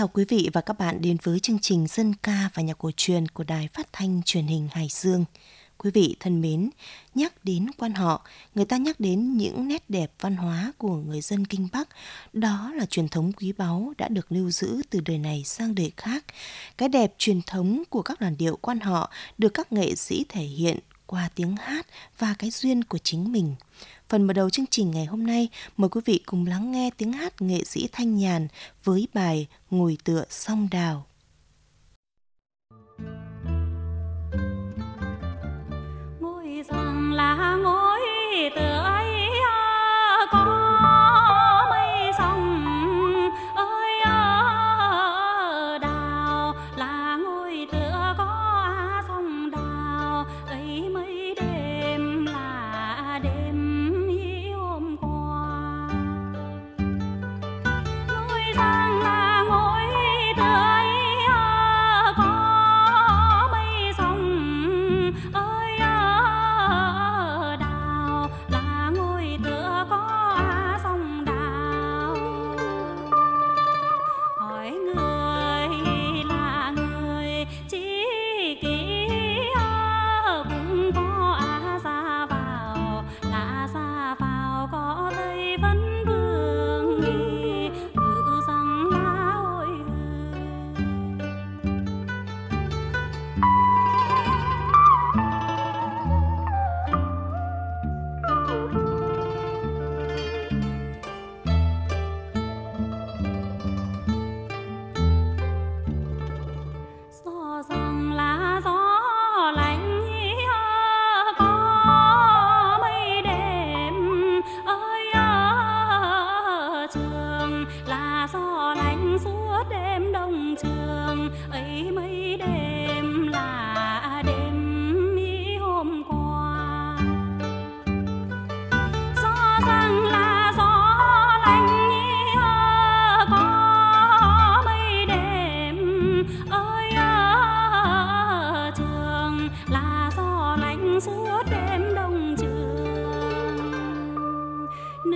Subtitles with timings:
[0.00, 2.90] Chào quý vị và các bạn đến với chương trình Dân ca và nhạc cổ
[2.96, 5.24] truyền của Đài Phát thanh Truyền hình Hải Dương.
[5.78, 6.70] Quý vị thân mến,
[7.14, 11.20] nhắc đến quan họ, người ta nhắc đến những nét đẹp văn hóa của người
[11.20, 11.88] dân Kinh Bắc.
[12.32, 15.92] Đó là truyền thống quý báu đã được lưu giữ từ đời này sang đời
[15.96, 16.24] khác.
[16.78, 20.42] Cái đẹp truyền thống của các làn điệu quan họ được các nghệ sĩ thể
[20.42, 21.86] hiện qua tiếng hát
[22.18, 23.54] và cái duyên của chính mình.
[24.10, 27.12] Phần mở đầu chương trình ngày hôm nay, mời quý vị cùng lắng nghe tiếng
[27.12, 28.48] hát nghệ sĩ Thanh Nhàn
[28.84, 31.06] với bài Ngồi tựa song đào.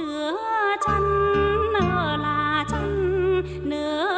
[0.05, 0.37] Nửa
[0.87, 1.03] chân
[1.73, 4.14] nửa là chân nửa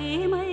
[0.00, 0.49] ప్రేమయ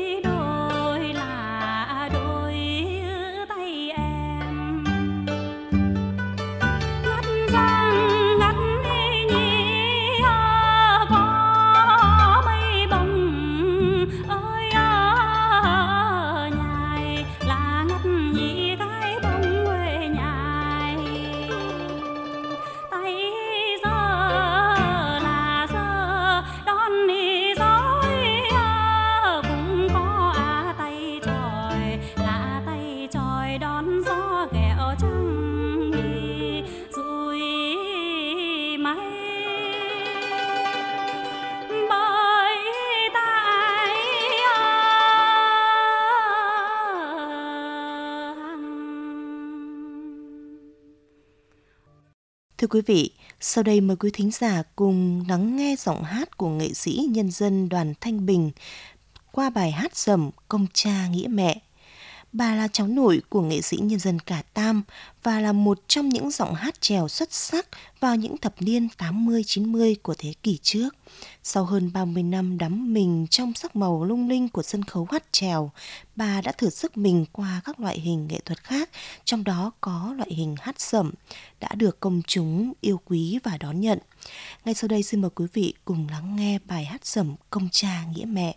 [52.68, 56.50] Thưa quý vị, sau đây mời quý thính giả cùng lắng nghe giọng hát của
[56.50, 58.52] nghệ sĩ nhân dân đoàn Thanh Bình
[59.31, 61.62] qua bài hát dầm Công cha nghĩa mẹ.
[62.38, 64.84] Bà là cháu nội của nghệ sĩ nhân dân Cả Tam
[65.24, 67.68] và là một trong những giọng hát trèo xuất sắc
[68.00, 70.95] vào những thập niên 80-90 của thế kỷ trước.
[71.44, 75.24] Sau hơn 30 năm đắm mình trong sắc màu lung linh của sân khấu hát
[75.31, 75.72] trèo,
[76.16, 78.90] bà đã thử sức mình qua các loại hình nghệ thuật khác,
[79.25, 81.13] trong đó có loại hình hát sẩm,
[81.60, 84.00] đã được công chúng yêu quý và đón nhận.
[84.66, 88.04] Ngay sau đây xin mời quý vị cùng lắng nghe bài hát sẩm Công cha
[88.16, 88.56] nghĩa mẹ.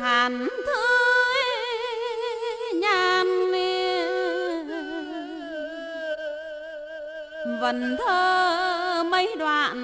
[0.00, 1.44] thản thơi
[2.74, 3.50] nhàn
[7.60, 9.76] vần thơ mấy đoạn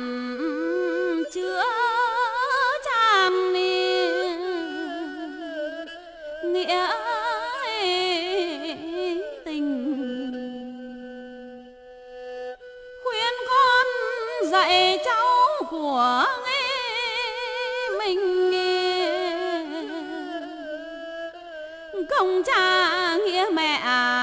[1.34, 1.62] chữa
[2.84, 3.52] tràn
[6.42, 6.86] nghĩa
[9.44, 9.92] tình.
[13.04, 13.86] Khuyên con
[14.50, 15.26] dạy cháu
[15.70, 16.24] của
[17.98, 18.35] mình.
[22.16, 24.15] Không cha nghĩa mẹ à.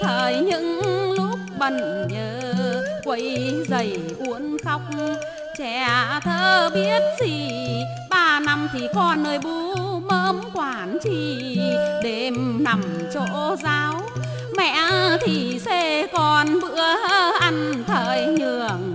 [0.00, 0.80] Thời những
[1.12, 2.40] lúc bận nhớ
[3.04, 4.80] quấy dày uốn khóc.
[5.58, 5.88] Trẻ
[6.22, 7.48] thơ biết gì,
[8.10, 11.58] ba năm thì con nơi bú mớm quản trì.
[12.02, 12.82] Đêm nằm
[13.14, 14.02] chỗ giáo,
[14.56, 14.76] mẹ
[15.20, 16.82] thì xê con bữa
[17.40, 18.89] ăn thời nhường.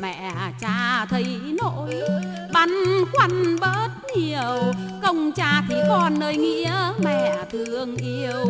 [0.00, 1.24] Mẹ cha thấy
[1.62, 2.02] nỗi
[2.52, 2.70] băn
[3.12, 4.72] khoăn bớt nhiều.
[5.02, 8.44] Công cha thì con nơi nghĩa, mẹ thương yêu.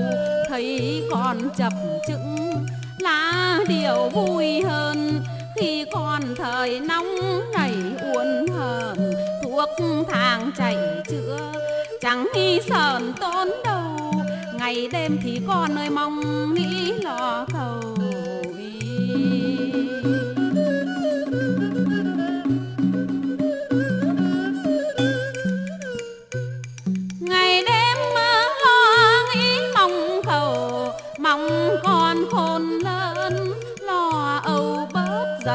[0.48, 1.72] Thấy con chập
[2.08, 2.64] chững
[2.98, 5.20] là điều vui hơn.
[5.60, 7.74] Khi con thời nóng nảy
[8.14, 9.68] uốn hờn, thuốc
[10.08, 10.76] thang chạy
[11.08, 11.52] chữa.
[12.00, 14.12] Chẳng nghi sờn tốn đâu,
[14.54, 17.99] ngày đêm thì con ơi mong nghĩ lo cầu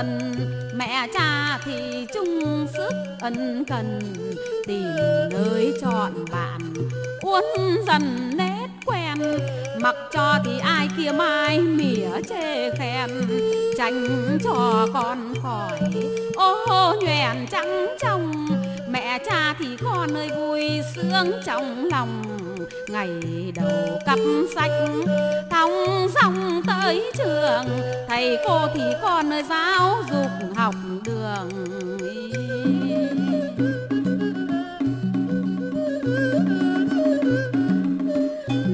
[0.05, 2.91] bớt mẹ cha thì chung sức
[3.21, 3.99] ân cần,
[4.67, 4.95] tìm
[5.31, 6.73] nơi chọn bạn
[7.21, 7.43] uốn
[7.87, 9.39] dần nét quen,
[9.79, 13.09] mặc cho thì ai kia mai mỉa chê khen.
[13.77, 15.79] Tránh cho con khỏi
[16.35, 18.47] ô nhoèn trắng trong
[19.15, 22.23] mẹ cha thì con ơi vui sướng trong lòng.
[22.87, 23.09] Ngày
[23.55, 24.19] đầu cặp
[24.55, 24.71] sách,
[25.51, 27.65] thong dong tới trường.
[28.07, 31.49] Thầy cô thì con ơi giáo dục học đường.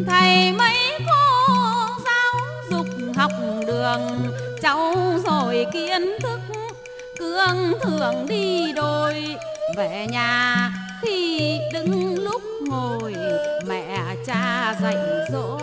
[0.07, 1.45] Thầy mấy cô
[2.05, 3.31] giáo dục học
[3.67, 4.01] đường.
[4.61, 4.95] Cháu
[5.25, 6.39] rồi kiến thức,
[7.19, 9.35] cương thường đi đôi
[9.77, 10.69] về nhà.
[11.01, 13.15] Khi đứng lúc ngồi,
[13.67, 14.97] mẹ cha dạy
[15.31, 15.57] dỗ,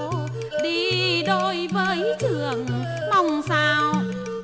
[0.62, 2.66] đi đôi với trường,
[3.10, 3.94] mong sao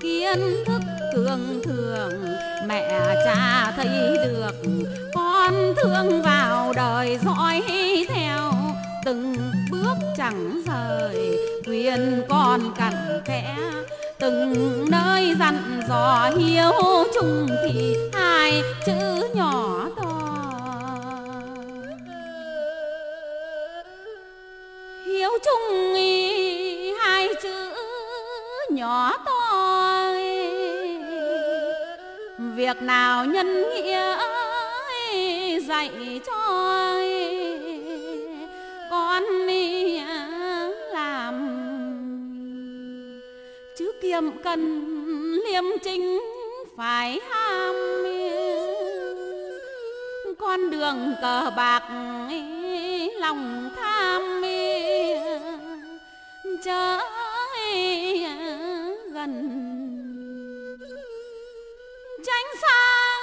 [0.03, 0.81] kiến thức
[1.15, 2.27] thường thường.
[2.67, 4.55] Mẹ cha thấy được,
[5.15, 7.63] con thương vào đời dõi
[8.09, 8.53] theo,
[9.05, 9.37] từng
[9.71, 12.95] bước chẳng rời quyền con cặn
[13.25, 13.57] kẽ
[14.19, 16.73] từng nơi dặn dò hiếu
[17.15, 20.11] chung thì hai chữ nhỏ to.
[25.07, 27.75] Hiếu chung ý hai chữ
[28.71, 29.33] nhỏ to.
[32.57, 34.17] Việc nào nhân nghĩa
[35.69, 36.44] dạy cho
[44.15, 44.85] chứ cần
[45.47, 46.23] liêm chính
[46.77, 47.75] phải ham
[50.39, 51.83] con đường cờ bạc
[53.19, 54.43] lòng tham
[56.65, 57.01] chớ
[59.13, 59.51] gần.
[62.27, 63.19] Tránh xa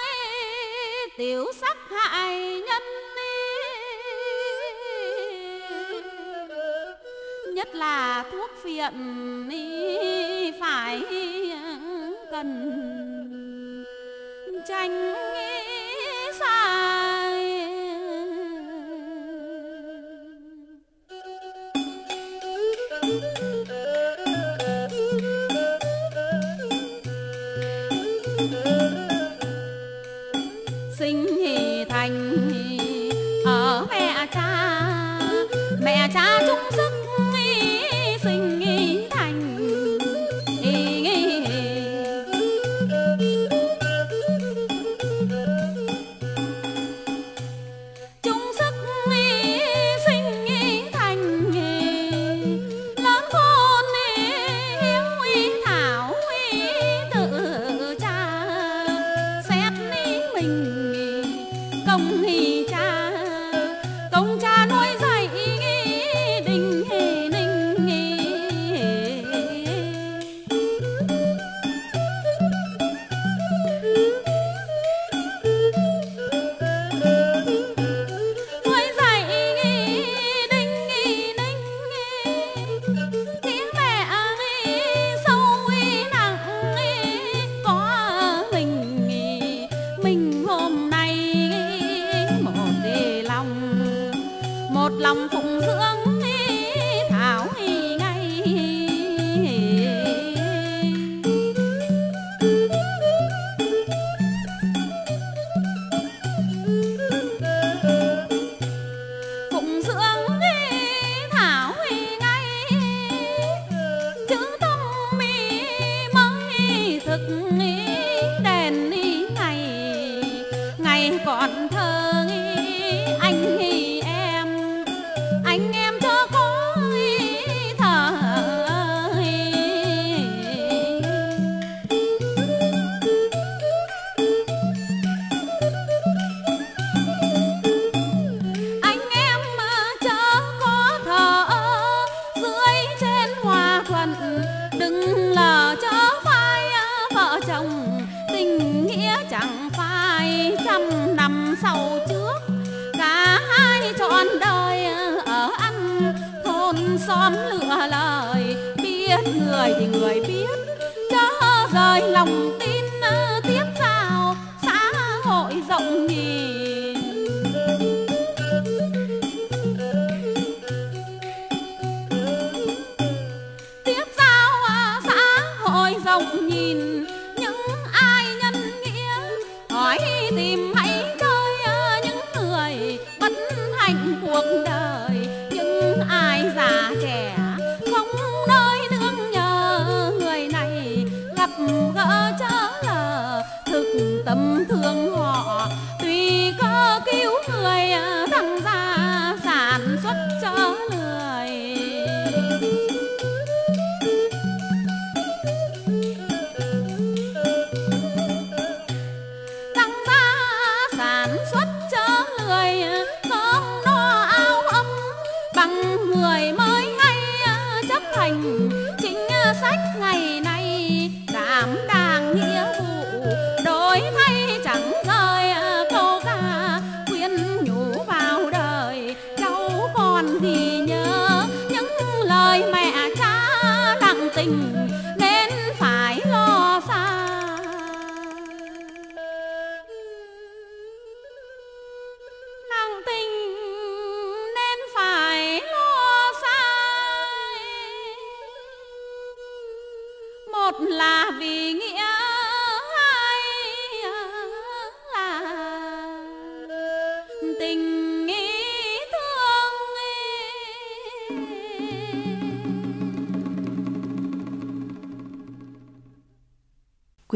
[1.18, 2.84] tiểu sắc hại nhân
[7.56, 8.94] nhất là thuốc phiện
[10.62, 11.02] phải
[12.32, 12.48] cần
[14.68, 15.21] tranh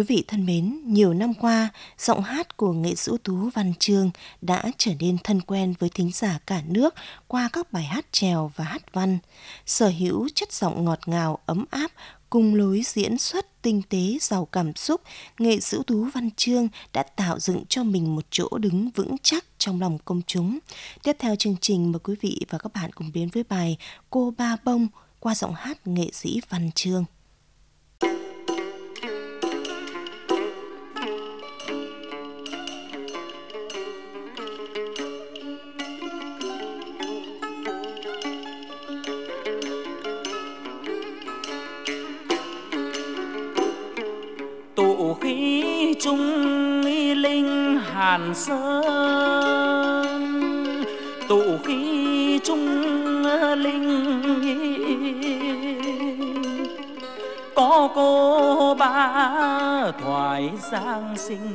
[0.06, 4.12] quý vị thân mến, nhiều năm qua, giọng hát của nghệ sĩ tú Văn Trương
[4.42, 6.96] đã trở nên thân quen với thính giả cả nước
[7.28, 9.18] qua các bài hát trèo và hát văn,
[9.66, 11.92] sở hữu chất giọng ngọt ngào, ấm áp
[12.30, 15.02] cùng lối diễn xuất tinh tế giàu cảm xúc,
[15.40, 19.46] nghệ sĩ tú Văn Trương đã tạo dựng cho mình một chỗ đứng vững chắc
[19.58, 20.60] trong lòng công chúng.
[21.04, 23.78] Tiếp theo chương trình mời quý vị và các bạn cùng đến với bài
[24.10, 24.88] Cô Ba Bông
[25.20, 27.06] qua giọng hát nghệ sĩ Văn Trương.
[48.48, 50.36] Sơn
[51.30, 52.68] tụ khí trung
[53.56, 54.22] linh.
[57.56, 61.54] Có cô ba thoại giáng sinh,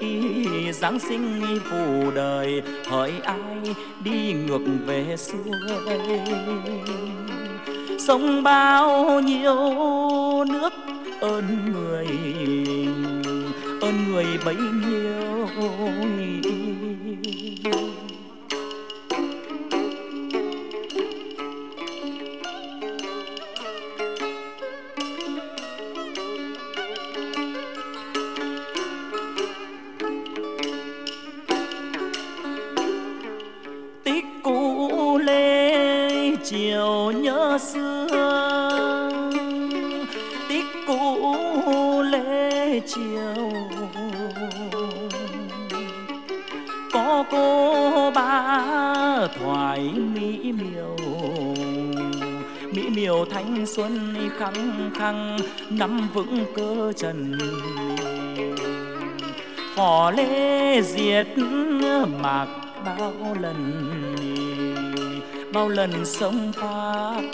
[0.00, 5.38] y giáng sinh y phù đời, hỡi ai đi ngược về xuôi
[7.98, 9.56] sông bao nhiêu
[10.44, 10.72] nước,
[11.20, 12.06] ơn người
[13.80, 15.31] ơn người bấy nhiêu.
[15.60, 16.40] 有你。
[16.40, 18.11] 的
[53.34, 55.38] thanh xuân khăng khăng,
[55.70, 57.38] nắm vững cơ trần.
[59.76, 61.26] Phò lê diệt
[62.22, 62.46] mạc
[62.84, 63.72] bao lần
[65.52, 67.30] bao lần sông phai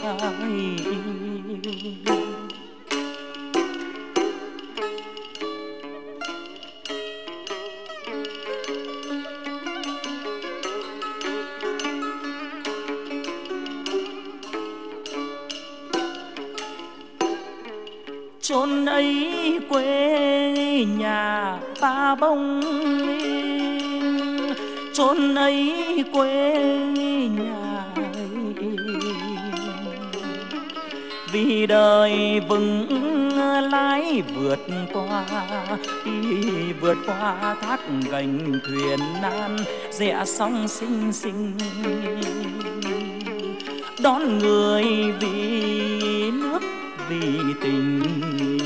[20.84, 22.62] nhà ba bông
[24.94, 26.58] chốn ấy quê
[27.28, 27.84] nhà
[31.32, 32.86] vì đời vững
[33.70, 34.58] lái vượt
[34.92, 35.24] qua
[36.80, 39.56] vượt qua thác gành thuyền nan,
[39.90, 41.52] rẽ sóng xinh xinh.
[44.02, 44.84] Đón người
[45.20, 46.60] vì nước,
[47.08, 47.22] vì
[47.62, 48.57] tình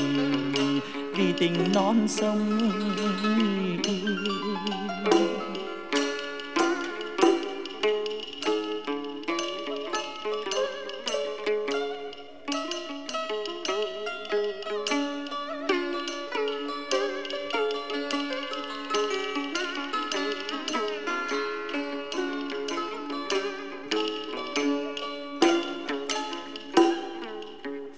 [1.37, 2.59] tình non sông.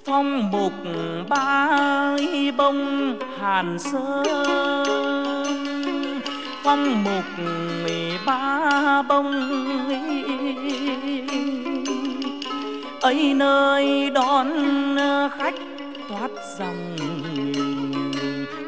[0.05, 0.73] Phong mục
[1.29, 1.67] ba
[2.57, 4.23] bông hàn sơn,
[6.63, 7.45] phong mục
[8.25, 9.31] ba bông
[13.01, 14.47] ấy nơi đón
[15.37, 15.55] khách
[16.09, 16.95] thoát dòng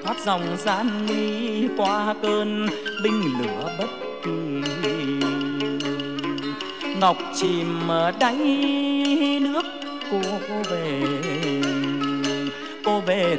[0.05, 2.67] thoát dòng gian nguy qua cơn
[3.03, 3.89] binh lửa bất
[4.23, 4.61] kỳ.
[6.99, 8.37] Ngọc chìm ở đáy
[9.41, 9.65] nước
[10.11, 10.19] cô
[10.69, 11.56] về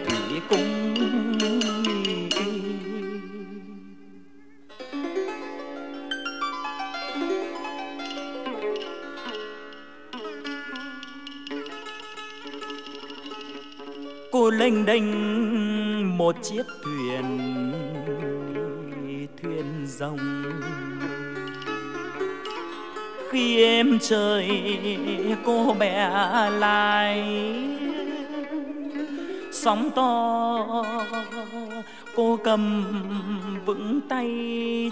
[0.07, 0.95] thủy cung
[14.31, 17.39] cô lênh đênh một chiếc thuyền
[19.43, 20.43] thuyền rồng.
[23.31, 24.49] Khi em trời,
[25.45, 26.11] cô bé
[26.59, 27.78] lại
[29.59, 30.85] sóng to.
[32.17, 32.85] Cô cầm
[33.67, 34.31] vững tay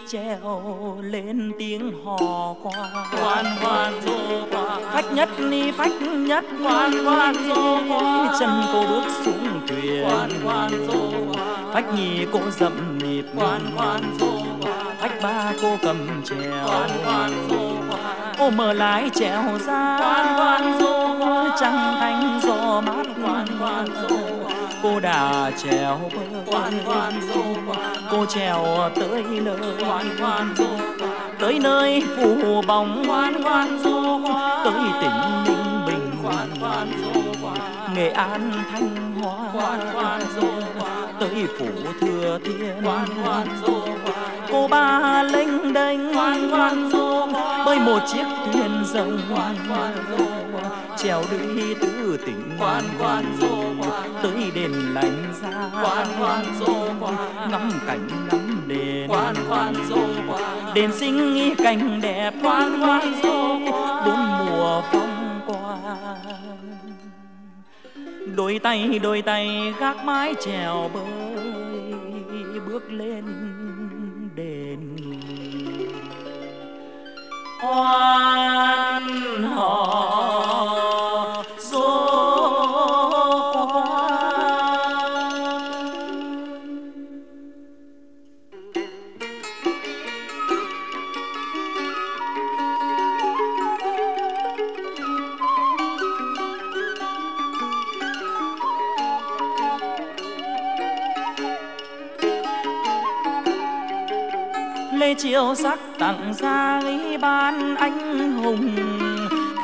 [0.09, 2.89] treo lên tiếng hò qua.
[3.23, 4.79] Quan quan dô qua.
[4.93, 8.37] Phách nhất ni phách nhất quan quan dô qua.
[8.41, 10.05] Chân cô bước xuống thuyền.
[10.05, 11.45] Quan quan dô qua.
[11.73, 14.85] Phách nhì cô dậm nhịp quan quan dô qua.
[15.01, 16.67] Phách ba cô cầm trèo.
[16.67, 18.15] Quan quan dô qua.
[18.39, 19.99] Cô mở lái trèo ra.
[20.01, 21.17] Quan quan dô
[21.61, 23.07] trăng thanh gió mát.
[23.25, 24.17] Quan quan dô
[24.87, 27.43] cô đà trèo bơi quan quan dô
[28.11, 30.67] cô trèo tới nơi quan quan dô
[31.39, 33.05] tới nơi phủ bóng.
[33.09, 34.21] Quan quan dô
[34.65, 36.11] tới tỉnh ninh bình.
[36.25, 37.21] Quan quan dô
[37.95, 39.35] nghệ an thanh hóa.
[39.55, 40.49] Quan quan dô
[41.21, 41.67] tới phủ
[42.01, 42.83] thừa thiên.
[42.85, 43.89] Quan quan dô
[44.53, 46.17] cô ba lênh đênh.
[46.17, 47.27] Quan quan dô
[47.67, 49.19] bơi một chiếc thuyền rồng.
[49.35, 50.36] Quan quan dô
[51.07, 53.87] trèo đi từ tỉnh quan quan dô
[54.23, 56.87] tới đền lành ra quan quan dô
[57.51, 59.99] ngắm cảnh ngắm đền quan quan dô
[60.75, 62.35] đền sinh nghi cảnh đẹp.
[62.43, 63.59] Quan quan dô
[64.07, 65.77] bốn mùa phong qua.
[68.37, 71.05] Đôi tay đôi tay gác mái chèo bơi
[72.69, 73.25] bước lên
[74.35, 74.97] đền
[77.63, 80.86] oan họ
[105.47, 106.81] lê sắc tặng ra
[107.21, 108.77] ban anh hùng,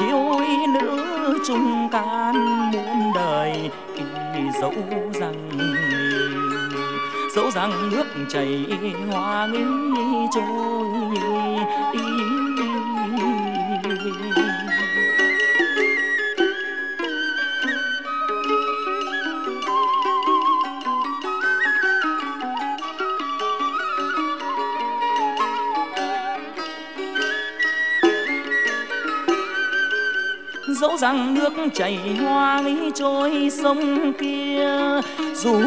[0.00, 2.34] thiếu y nữ trung can
[2.72, 3.70] muôn đời
[4.60, 4.72] dẫu
[5.20, 5.48] rằng
[7.36, 8.66] dẫu rằng nước chảy
[9.10, 10.91] hoa nghi trôi.
[30.74, 35.00] Dẫu rằng nước chảy hoa ấy trôi sông kia,
[35.34, 35.60] dù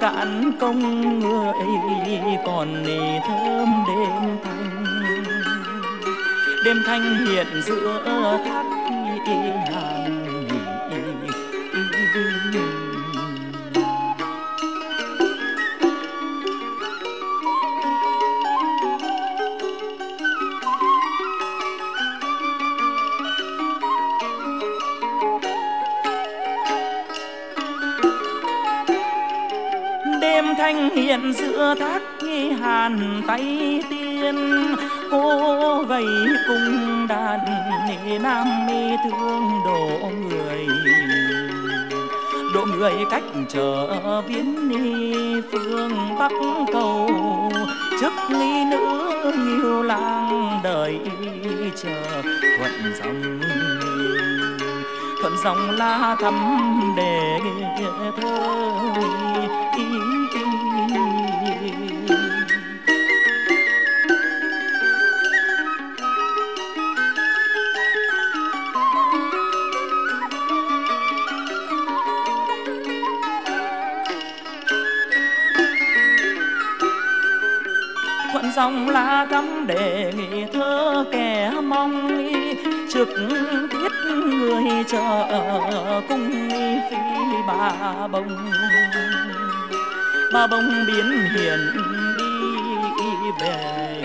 [0.00, 4.84] cạn công người còn nề thơm đêm thanh.
[6.64, 8.02] Đêm thanh hiện giữa
[8.44, 9.69] thác hàng
[31.10, 34.36] hiện giữa thác nghi hàn tay tiên.
[35.10, 36.04] Cô gầy
[36.48, 37.38] cung đàn
[38.22, 40.66] nam mi thương độ người.
[42.54, 45.14] Độ người cách trở viễn ni,
[45.52, 46.32] phương bắc
[46.72, 47.10] cầu.
[48.00, 50.98] Chức nghi nữ nhiều lang đời
[51.82, 52.22] chờ
[52.58, 53.40] thuận dòng.
[55.22, 56.34] Thuận dòng la thắm
[56.96, 57.38] để
[58.22, 58.60] thơ
[59.76, 60.19] thuận
[78.60, 82.24] dòng lá cắm để nghỉ thơ kẻ mong
[82.92, 83.08] trực
[83.70, 85.26] tiết người chờ
[86.08, 86.48] cung
[86.90, 86.96] phi
[87.46, 87.72] bà
[88.12, 88.36] bông
[90.32, 91.58] bà bông biến hiền
[92.98, 93.99] đi về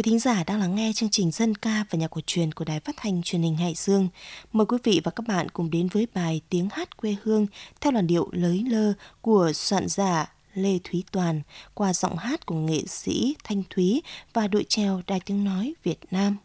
[0.00, 2.64] Quý thính giả đang lắng nghe chương trình dân ca và nhạc cổ truyền của
[2.64, 4.08] Đài Phát thanh Truyền hình Hải Dương.
[4.52, 7.46] Mời quý vị và các bạn cùng đến với bài Tiếng hát quê hương
[7.80, 11.42] theo làn điệu lới lơ của soạn giả Lê Thúy Toàn
[11.74, 15.98] qua giọng hát của nghệ sĩ Thanh Thúy và đội trèo Đài Tiếng Nói Việt
[16.10, 16.36] Nam.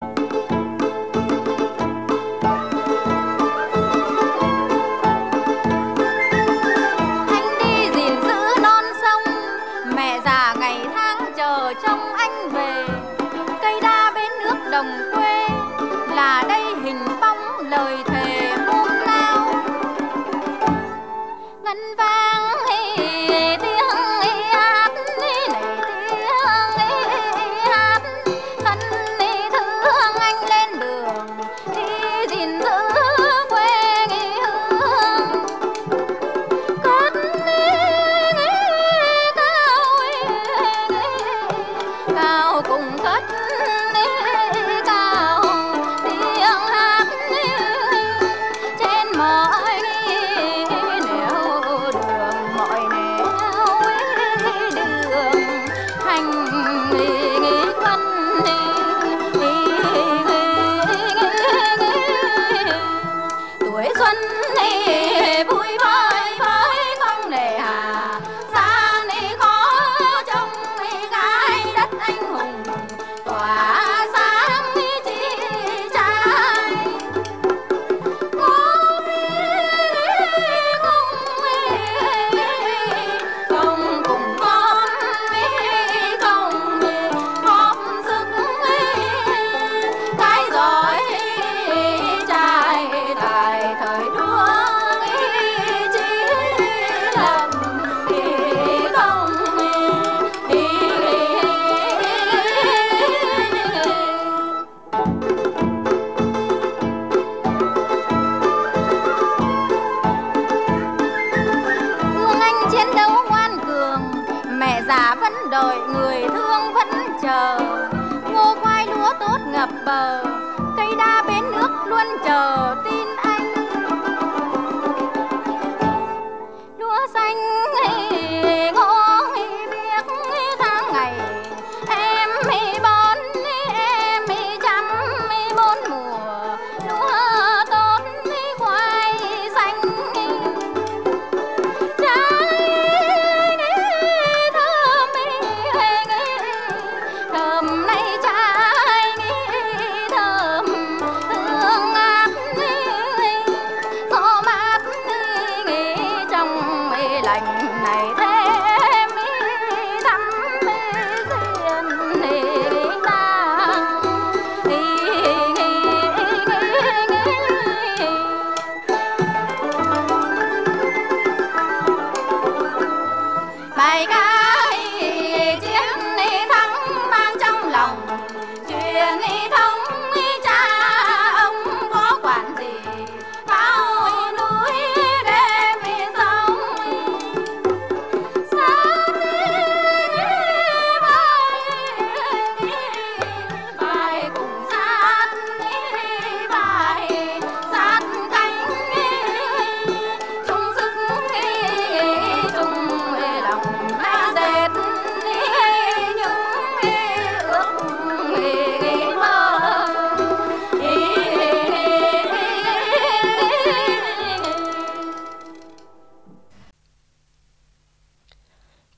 [0.00, 0.55] anh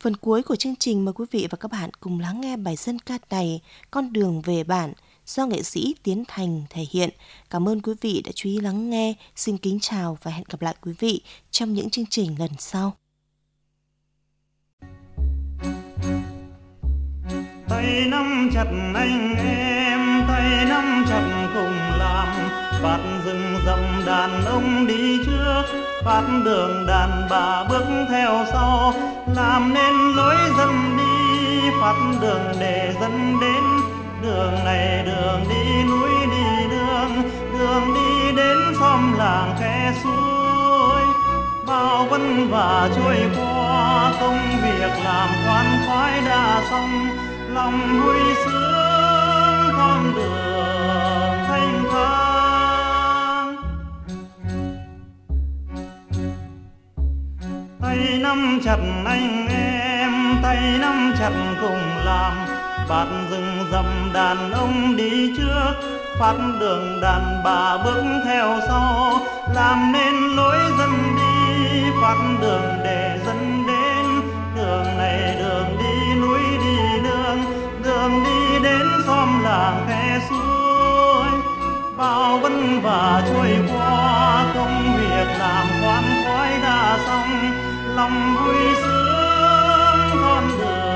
[0.09, 2.77] Phần cuối của chương trình mời quý vị và các bạn cùng lắng nghe bài
[2.77, 4.93] dân ca này, Con đường về bản
[5.27, 7.11] do nghệ sĩ Tiến Thành thể hiện.
[7.51, 9.15] Cảm ơn quý vị đã chú ý lắng nghe.
[9.37, 12.97] Xin kính chào và hẹn gặp lại quý vị trong những chương trình lần sau.
[17.69, 22.49] tay nắm chặt anh em, tay nắm chặt cùng làm
[22.83, 25.38] Bạt rừng rậm đàn ông đi trước
[26.05, 28.95] phát đường đàn bà bước theo sau.
[29.37, 33.63] Làm nên lối dân đi, phát đường để dân đến.
[34.23, 37.31] Đường này đường đi, núi đi đường.
[37.59, 41.03] Đường đi đến xóm làng khe suối.
[41.67, 47.09] Bao vất vả trôi qua, công việc làm khoan khoái đã xong.
[47.55, 48.88] Lòng vui sướng
[58.65, 62.33] chặt anh em, tay nắm chặt cùng làm.
[62.89, 65.73] Bạt rừng dầm đàn ông đi trước,
[66.19, 69.21] phát đường đàn bà bước theo sau.
[69.55, 74.07] Làm nên lối dân đi, phát đường để dân đến.
[74.57, 77.39] Đường này đường đi, núi đi đường.
[77.85, 81.41] Đường đi đến xóm làng khe suối.
[81.97, 87.68] Bao vất vả trôi qua, công việc làm khoan khoái đã xong
[87.99, 90.88] lòng vui sướng con đường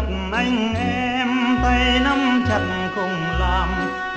[0.00, 1.28] chặt anh em,
[1.62, 2.60] tay nắm chặt
[2.96, 3.68] cùng làm.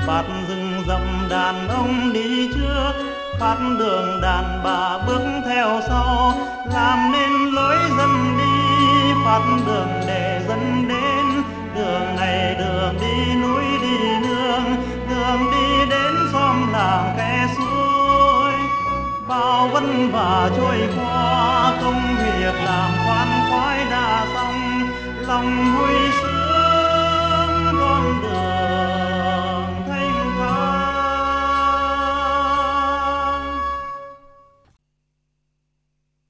[0.07, 2.93] Bạt rừng rậm đàn ông đi trước
[3.39, 6.33] phát đường đàn bà bước theo sau.
[6.73, 11.43] Làm nên lối dân đi phát đường để dân đến.
[11.75, 14.75] Đường này đường đi, núi đi nương.
[15.09, 18.53] Đường đi đến xóm làng khe suối.
[19.27, 24.25] Bao vất vả trôi qua, công việc làm khoan khoái đa
[25.27, 26.22] lòng vui sướng con đường